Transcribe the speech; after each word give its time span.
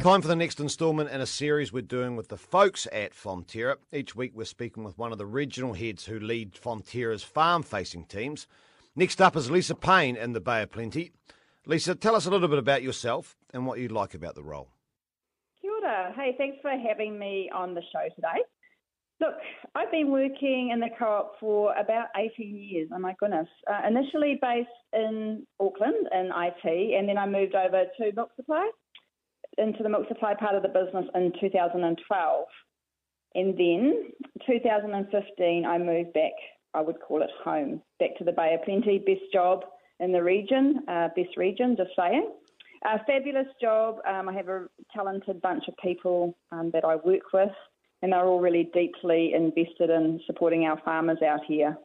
Time 0.00 0.22
for 0.22 0.28
the 0.28 0.36
next 0.36 0.58
instalment 0.58 1.10
in 1.10 1.20
a 1.20 1.26
series 1.26 1.74
we're 1.74 1.82
doing 1.82 2.16
with 2.16 2.28
the 2.28 2.38
folks 2.38 2.88
at 2.90 3.12
Fonterra. 3.12 3.76
Each 3.92 4.16
week 4.16 4.32
we're 4.34 4.46
speaking 4.46 4.82
with 4.82 4.96
one 4.96 5.12
of 5.12 5.18
the 5.18 5.26
regional 5.26 5.74
heads 5.74 6.06
who 6.06 6.18
lead 6.18 6.54
Fonterra's 6.54 7.22
farm 7.22 7.62
facing 7.62 8.06
teams. 8.06 8.46
Next 8.96 9.20
up 9.20 9.36
is 9.36 9.50
Lisa 9.50 9.74
Payne 9.74 10.16
in 10.16 10.32
the 10.32 10.40
Bay 10.40 10.62
of 10.62 10.72
Plenty. 10.72 11.12
Lisa, 11.66 11.94
tell 11.94 12.16
us 12.16 12.24
a 12.24 12.30
little 12.30 12.48
bit 12.48 12.58
about 12.58 12.82
yourself 12.82 13.36
and 13.52 13.66
what 13.66 13.78
you 13.78 13.88
like 13.88 14.14
about 14.14 14.34
the 14.34 14.42
role. 14.42 14.70
Kia 15.60 15.70
ora. 15.70 16.14
Hey, 16.16 16.34
thanks 16.38 16.56
for 16.62 16.70
having 16.70 17.18
me 17.18 17.50
on 17.54 17.74
the 17.74 17.82
show 17.92 18.08
today. 18.14 18.42
Look, 19.20 19.34
I've 19.74 19.90
been 19.90 20.10
working 20.10 20.70
in 20.72 20.80
the 20.80 20.88
co-op 20.98 21.38
for 21.38 21.74
about 21.76 22.06
18 22.16 22.56
years. 22.56 22.88
Oh 22.90 22.98
my 22.98 23.14
goodness. 23.20 23.48
Uh, 23.70 23.86
initially 23.86 24.38
based 24.40 24.70
in 24.94 25.46
Auckland 25.60 26.08
in 26.10 26.30
IT, 26.34 26.98
and 26.98 27.06
then 27.06 27.18
I 27.18 27.26
moved 27.26 27.54
over 27.54 27.84
to 27.98 28.12
Milk 28.16 28.30
Supply, 28.36 28.70
into 29.58 29.82
the 29.82 29.88
milk 29.88 30.08
supply 30.08 30.34
part 30.34 30.54
of 30.54 30.62
the 30.62 30.68
business 30.68 31.06
in 31.14 31.32
2012. 31.40 32.44
And 33.34 33.58
then 33.58 34.10
2015, 34.46 35.66
I 35.66 35.78
moved 35.78 36.12
back, 36.12 36.32
I 36.74 36.80
would 36.80 37.00
call 37.00 37.22
it 37.22 37.30
home, 37.44 37.82
back 37.98 38.16
to 38.18 38.24
the 38.24 38.32
Bay 38.32 38.54
of 38.54 38.64
Plenty, 38.64 38.98
best 38.98 39.32
job 39.32 39.64
in 40.00 40.12
the 40.12 40.22
region, 40.22 40.80
uh, 40.88 41.08
best 41.14 41.36
region, 41.36 41.76
just 41.76 41.90
saying. 41.96 42.30
A 42.84 43.04
fabulous 43.04 43.46
job. 43.60 43.98
Um, 44.08 44.28
I 44.28 44.32
have 44.32 44.48
a 44.48 44.66
talented 44.94 45.42
bunch 45.42 45.64
of 45.68 45.74
people 45.76 46.36
um, 46.50 46.70
that 46.72 46.84
I 46.84 46.96
work 46.96 47.32
with 47.32 47.50
and 48.02 48.12
they're 48.12 48.24
all 48.24 48.40
really 48.40 48.70
deeply 48.72 49.32
invested 49.34 49.90
in 49.90 50.20
supporting 50.26 50.64
our 50.64 50.80
farmers 50.84 51.18
out 51.22 51.44
here. 51.46 51.76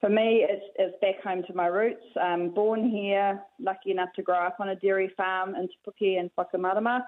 For 0.00 0.10
me, 0.10 0.46
it's, 0.48 0.64
it's 0.78 0.96
back 1.00 1.22
home 1.22 1.42
to 1.46 1.54
my 1.54 1.66
roots. 1.66 2.04
Um, 2.20 2.50
born 2.50 2.88
here, 2.88 3.40
lucky 3.58 3.90
enough 3.90 4.10
to 4.16 4.22
grow 4.22 4.46
up 4.46 4.56
on 4.60 4.68
a 4.68 4.76
dairy 4.76 5.10
farm 5.16 5.54
in 5.54 5.68
Te 5.68 5.74
Puke 5.84 6.18
and 6.18 6.30
Whakamarama. 6.36 7.02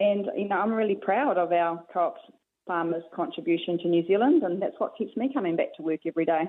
And, 0.00 0.26
you 0.36 0.48
know, 0.48 0.56
I'm 0.56 0.72
really 0.72 0.96
proud 0.96 1.38
of 1.38 1.52
our 1.52 1.84
co-op 1.92 2.16
farmers' 2.66 3.04
contribution 3.14 3.78
to 3.78 3.88
New 3.88 4.06
Zealand, 4.06 4.42
and 4.42 4.60
that's 4.60 4.74
what 4.78 4.96
keeps 4.96 5.16
me 5.16 5.32
coming 5.32 5.56
back 5.56 5.74
to 5.76 5.82
work 5.82 6.00
every 6.06 6.24
day. 6.24 6.44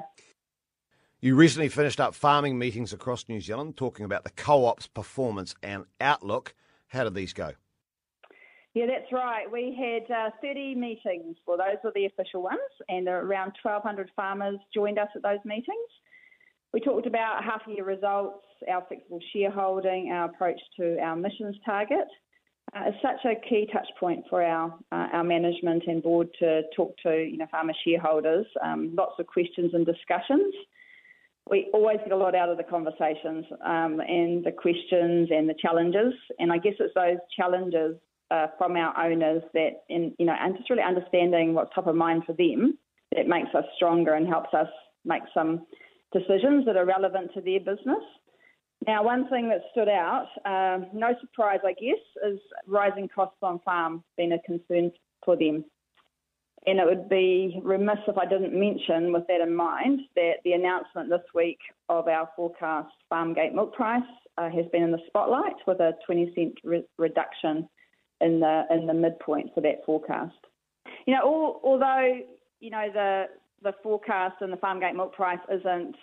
You 1.21 1.35
recently 1.35 1.69
finished 1.69 1.99
up 1.99 2.15
farming 2.15 2.57
meetings 2.57 2.93
across 2.93 3.27
New 3.27 3.41
Zealand 3.41 3.77
talking 3.77 4.05
about 4.05 4.23
the 4.23 4.29
co 4.31 4.65
op's 4.65 4.87
performance 4.87 5.53
and 5.61 5.85
outlook. 5.99 6.55
How 6.87 7.03
did 7.03 7.13
these 7.13 7.33
go? 7.33 7.53
Yeah, 8.79 8.85
that's 8.85 9.11
right. 9.11 9.43
We 9.51 9.75
had 9.77 10.09
uh, 10.09 10.29
30 10.41 10.75
meetings. 10.75 11.35
Well, 11.45 11.57
those 11.57 11.83
were 11.83 11.91
the 11.93 12.05
official 12.05 12.41
ones, 12.41 12.61
and 12.87 13.09
around 13.09 13.51
1,200 13.61 14.09
farmers 14.15 14.55
joined 14.73 14.97
us 14.97 15.09
at 15.17 15.21
those 15.21 15.43
meetings. 15.43 15.89
We 16.71 16.79
talked 16.79 17.05
about 17.05 17.43
half 17.43 17.63
year 17.67 17.83
results, 17.83 18.45
our 18.71 18.85
flexible 18.87 19.19
shareholding, 19.33 20.11
our 20.13 20.29
approach 20.29 20.61
to 20.77 20.97
our 20.97 21.17
emissions 21.17 21.57
target. 21.65 22.07
Uh, 22.73 22.83
it's 22.85 22.97
such 23.01 23.29
a 23.29 23.35
key 23.49 23.67
touch 23.73 23.87
point 23.99 24.23
for 24.29 24.41
our 24.41 24.73
uh, 24.93 25.07
our 25.11 25.25
management 25.25 25.83
and 25.87 26.01
board 26.01 26.29
to 26.39 26.61
talk 26.73 26.95
to 27.03 27.17
you 27.17 27.35
know 27.35 27.47
farmer 27.51 27.73
shareholders. 27.85 28.45
Um, 28.63 28.95
lots 28.97 29.19
of 29.19 29.27
questions 29.27 29.71
and 29.73 29.85
discussions. 29.85 30.53
We 31.51 31.69
always 31.73 31.97
get 32.05 32.13
a 32.13 32.15
lot 32.15 32.33
out 32.33 32.47
of 32.47 32.55
the 32.55 32.63
conversations 32.63 33.43
um, 33.65 33.99
and 33.99 34.41
the 34.45 34.53
questions 34.53 35.27
and 35.31 35.49
the 35.49 35.55
challenges. 35.61 36.13
And 36.37 36.49
I 36.49 36.59
guess 36.59 36.75
it's 36.79 36.93
those 36.93 37.17
challenges 37.35 37.97
uh, 38.31 38.47
from 38.57 38.75
our 38.75 38.97
owners 39.05 39.41
that, 39.53 39.83
in, 39.89 40.13
you 40.19 40.25
know, 40.25 40.35
and 40.39 40.57
just 40.57 40.69
really 40.69 40.83
understanding 40.83 41.53
what's 41.53 41.73
top 41.73 41.87
of 41.87 41.95
mind 41.95 42.23
for 42.25 42.33
them 42.33 42.77
that 43.15 43.27
makes 43.27 43.53
us 43.55 43.65
stronger 43.75 44.13
and 44.13 44.27
helps 44.27 44.53
us 44.53 44.67
make 45.05 45.23
some 45.33 45.65
decisions 46.13 46.65
that 46.65 46.77
are 46.77 46.85
relevant 46.85 47.33
to 47.33 47.41
their 47.41 47.59
business. 47.59 48.03
Now, 48.87 49.03
one 49.03 49.27
thing 49.29 49.49
that 49.49 49.61
stood 49.71 49.89
out, 49.89 50.27
uh, 50.45 50.85
no 50.93 51.13
surprise, 51.19 51.59
I 51.65 51.73
guess, 51.73 51.99
is 52.31 52.39
rising 52.65 53.09
costs 53.13 53.37
on 53.41 53.59
farm 53.59 54.03
being 54.15 54.31
a 54.31 54.39
concern 54.39 54.91
for 55.25 55.35
them. 55.35 55.65
And 56.65 56.79
it 56.79 56.85
would 56.85 57.09
be 57.09 57.59
remiss 57.63 57.99
if 58.07 58.17
I 58.17 58.25
didn't 58.25 58.57
mention, 58.57 59.13
with 59.13 59.27
that 59.27 59.41
in 59.41 59.55
mind, 59.55 60.01
that 60.15 60.35
the 60.43 60.53
announcement 60.53 61.09
this 61.09 61.25
week 61.33 61.59
of 61.87 62.07
our 62.07 62.29
forecast 62.35 62.93
farm 63.09 63.33
gate 63.33 63.53
milk 63.53 63.73
price 63.73 64.03
uh, 64.37 64.49
has 64.49 64.65
been 64.71 64.83
in 64.83 64.91
the 64.91 64.99
spotlight 65.07 65.55
with 65.67 65.79
a 65.79 65.93
20 66.05 66.33
cent 66.35 66.53
re- 66.63 66.85
reduction 66.97 67.67
in 68.21 68.39
the 68.39 68.63
in 68.71 68.87
the 68.87 68.93
midpoint 68.93 69.53
for 69.53 69.61
that 69.61 69.85
forecast. 69.85 70.35
You 71.05 71.15
know, 71.15 71.21
all, 71.23 71.61
although 71.63 72.19
you 72.59 72.69
know 72.69 72.87
the 72.93 73.25
the 73.63 73.73
forecast 73.83 74.35
and 74.41 74.51
the 74.51 74.57
farm 74.57 74.79
gate 74.79 74.95
milk 74.95 75.13
price 75.13 75.39
isn't 75.51 75.95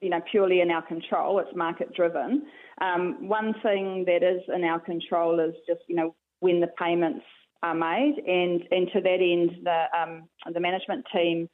you 0.00 0.10
know 0.10 0.20
purely 0.30 0.60
in 0.60 0.70
our 0.70 0.82
control; 0.82 1.38
it's 1.38 1.54
market 1.56 1.94
driven. 1.94 2.46
Um, 2.80 3.28
one 3.28 3.54
thing 3.62 4.04
that 4.06 4.22
is 4.22 4.42
in 4.54 4.64
our 4.64 4.80
control 4.80 5.40
is 5.40 5.54
just 5.66 5.80
you 5.88 5.96
know 5.96 6.14
when 6.40 6.60
the 6.60 6.70
payments 6.78 7.24
are 7.62 7.74
made, 7.74 8.16
and 8.26 8.62
and 8.70 8.88
to 8.92 9.00
that 9.00 9.20
end, 9.20 9.64
the 9.64 9.84
um, 9.98 10.28
the 10.52 10.60
management 10.60 11.04
team 11.12 11.48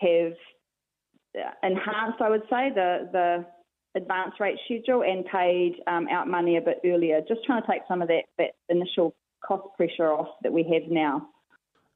have 0.00 0.32
enhanced, 1.62 2.20
I 2.20 2.28
would 2.28 2.42
say, 2.50 2.70
the 2.74 3.08
the 3.12 3.46
advance 3.94 4.34
rate 4.38 4.58
schedule 4.64 5.02
and 5.02 5.24
paid 5.26 5.76
um, 5.86 6.06
out 6.08 6.28
money 6.28 6.56
a 6.56 6.60
bit 6.60 6.80
earlier, 6.84 7.20
just 7.26 7.44
trying 7.44 7.62
to 7.62 7.68
take 7.68 7.82
some 7.88 8.02
of 8.02 8.08
that, 8.08 8.24
that 8.38 8.52
initial 8.68 9.14
cost 9.46 9.68
pressure 9.76 10.12
off 10.12 10.28
that 10.42 10.52
we 10.52 10.62
have 10.64 10.90
now. 10.90 11.28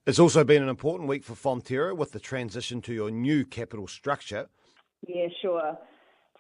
It's 0.07 0.19
also 0.19 0.43
been 0.43 0.63
an 0.63 0.69
important 0.69 1.09
week 1.09 1.23
for 1.25 1.35
Fonterra 1.35 1.97
with 1.97 2.13
the 2.13 2.19
transition 2.19 2.81
to 2.83 2.93
your 2.93 3.11
new 3.11 3.45
capital 3.45 3.87
structure. 3.87 4.49
Yeah, 5.07 5.29
sure. 5.41 5.79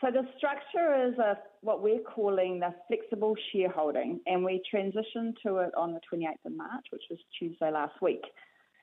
So 0.00 0.10
the 0.10 0.26
structure 0.36 1.06
is 1.06 1.16
a, 1.18 1.38
what 1.60 1.80
we're 1.80 2.00
calling 2.00 2.58
the 2.58 2.74
flexible 2.88 3.36
shareholding, 3.52 4.20
and 4.26 4.44
we 4.44 4.60
transitioned 4.72 5.34
to 5.44 5.58
it 5.58 5.70
on 5.76 5.92
the 5.92 6.00
28th 6.12 6.44
of 6.44 6.56
March, 6.56 6.86
which 6.90 7.04
was 7.08 7.20
Tuesday 7.38 7.70
last 7.70 7.94
week. 8.02 8.22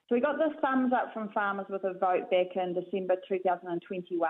So 0.07 0.15
we 0.15 0.21
got 0.21 0.37
the 0.37 0.55
thumbs 0.61 0.93
up 0.93 1.13
from 1.13 1.29
farmers 1.33 1.67
with 1.69 1.83
a 1.83 1.93
vote 1.93 2.31
back 2.31 2.55
in 2.55 2.73
December 2.73 3.15
2021, 3.27 4.29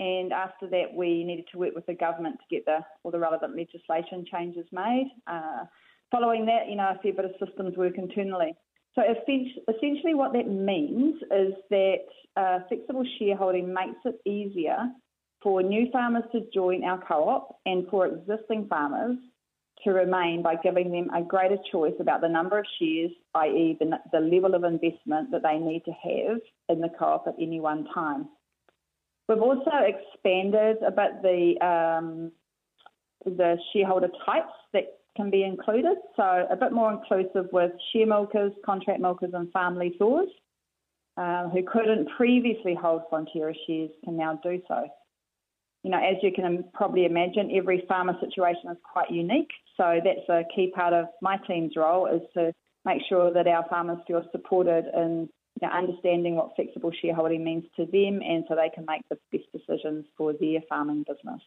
and 0.00 0.32
after 0.32 0.66
that 0.68 0.94
we 0.94 1.24
needed 1.24 1.44
to 1.52 1.58
work 1.58 1.74
with 1.74 1.84
the 1.84 1.94
government 1.94 2.38
to 2.38 2.56
get 2.56 2.64
the, 2.64 2.78
all 3.02 3.10
the 3.10 3.18
relevant 3.18 3.54
legislation 3.54 4.24
changes 4.32 4.64
made. 4.72 5.10
Uh, 5.26 5.64
Following 6.10 6.46
that, 6.46 6.68
you 6.68 6.76
know, 6.76 6.90
a 6.90 6.98
fair 7.02 7.12
bit 7.12 7.24
of 7.24 7.32
systems 7.44 7.76
work 7.76 7.96
internally. 7.96 8.54
So 8.94 9.02
essentially, 9.02 10.14
what 10.14 10.32
that 10.32 10.48
means 10.48 11.16
is 11.30 11.54
that 11.70 12.04
uh, 12.36 12.58
flexible 12.68 13.04
shareholding 13.18 13.72
makes 13.72 14.00
it 14.04 14.20
easier 14.28 14.76
for 15.42 15.62
new 15.62 15.88
farmers 15.92 16.24
to 16.32 16.40
join 16.52 16.84
our 16.84 17.00
co-op 17.06 17.56
and 17.64 17.86
for 17.88 18.06
existing 18.06 18.66
farmers 18.68 19.16
to 19.84 19.90
remain 19.92 20.42
by 20.42 20.56
giving 20.56 20.90
them 20.90 21.08
a 21.10 21.22
greater 21.22 21.56
choice 21.72 21.94
about 22.00 22.20
the 22.20 22.28
number 22.28 22.58
of 22.58 22.66
shares, 22.78 23.10
i.e., 23.36 23.76
the, 23.80 23.98
the 24.12 24.20
level 24.20 24.54
of 24.54 24.64
investment 24.64 25.30
that 25.30 25.42
they 25.42 25.56
need 25.56 25.82
to 25.84 25.92
have 25.92 26.38
in 26.68 26.80
the 26.80 26.90
co-op 26.98 27.26
at 27.26 27.34
any 27.40 27.60
one 27.60 27.86
time. 27.94 28.28
We've 29.28 29.40
also 29.40 29.70
expanded 29.86 30.78
a 30.84 30.90
bit 30.90 31.22
the 31.22 31.54
um, 31.64 32.32
the 33.24 33.56
shareholder 33.72 34.08
types 34.26 34.52
that 34.72 34.99
can 35.20 35.30
be 35.30 35.44
included. 35.44 35.98
So 36.16 36.46
a 36.50 36.56
bit 36.56 36.72
more 36.72 36.92
inclusive 36.92 37.50
with 37.52 37.72
share 37.92 38.06
milkers, 38.06 38.52
contract 38.64 39.00
milkers 39.00 39.30
and 39.34 39.50
farm 39.52 39.76
lessors 39.76 40.28
uh, 41.16 41.48
who 41.50 41.62
couldn't 41.70 42.08
previously 42.16 42.74
hold 42.74 43.02
Fonterra 43.12 43.54
shares 43.66 43.90
can 44.04 44.16
now 44.16 44.40
do 44.42 44.60
so. 44.66 44.86
You 45.82 45.90
know, 45.90 45.98
as 45.98 46.16
you 46.22 46.30
can 46.32 46.64
probably 46.74 47.04
imagine, 47.04 47.50
every 47.54 47.84
farmer 47.88 48.14
situation 48.20 48.70
is 48.70 48.76
quite 48.90 49.10
unique. 49.10 49.50
So 49.76 50.00
that's 50.04 50.28
a 50.28 50.44
key 50.54 50.72
part 50.74 50.92
of 50.92 51.06
my 51.22 51.36
team's 51.46 51.72
role 51.76 52.06
is 52.06 52.22
to 52.34 52.52
make 52.84 53.02
sure 53.08 53.32
that 53.32 53.46
our 53.46 53.66
farmers 53.68 53.98
feel 54.06 54.22
supported 54.32 54.84
in 54.94 55.28
you 55.60 55.68
know, 55.68 55.72
understanding 55.72 56.36
what 56.36 56.54
flexible 56.56 56.92
shareholding 57.00 57.44
means 57.44 57.64
to 57.76 57.84
them 57.86 58.20
and 58.22 58.44
so 58.48 58.54
they 58.54 58.70
can 58.74 58.84
make 58.86 59.02
the 59.10 59.18
best 59.32 59.44
decisions 59.52 60.06
for 60.16 60.32
their 60.32 60.60
farming 60.68 61.04
business. 61.08 61.40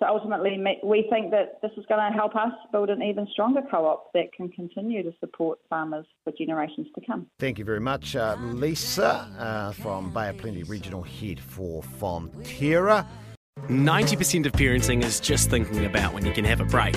So 0.00 0.06
ultimately, 0.08 0.58
we 0.82 1.06
think 1.10 1.30
that 1.32 1.60
this 1.60 1.72
is 1.76 1.84
going 1.86 2.00
to 2.10 2.16
help 2.16 2.34
us 2.34 2.52
build 2.72 2.88
an 2.88 3.02
even 3.02 3.26
stronger 3.32 3.60
co 3.70 3.86
op 3.86 4.10
that 4.14 4.32
can 4.32 4.48
continue 4.48 5.02
to 5.02 5.12
support 5.20 5.58
farmers 5.68 6.06
for 6.24 6.32
generations 6.32 6.86
to 6.94 7.02
come. 7.06 7.26
Thank 7.38 7.58
you 7.58 7.66
very 7.66 7.80
much, 7.80 8.16
uh, 8.16 8.36
Lisa, 8.40 9.28
uh, 9.38 9.72
from 9.72 10.10
Bay 10.10 10.30
of 10.30 10.38
Plenty 10.38 10.62
Regional 10.62 11.02
Head 11.02 11.38
for 11.38 11.82
Fonterra. 11.82 13.06
90% 13.68 14.46
of 14.46 14.52
parenting 14.52 15.04
is 15.04 15.20
just 15.20 15.50
thinking 15.50 15.84
about 15.84 16.14
when 16.14 16.24
you 16.24 16.32
can 16.32 16.46
have 16.46 16.60
a 16.60 16.64
break. 16.64 16.96